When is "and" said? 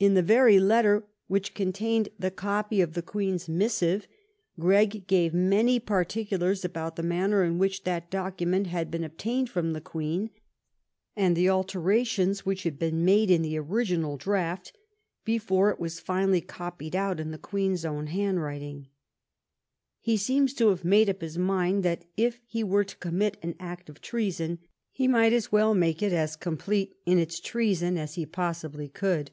11.16-11.34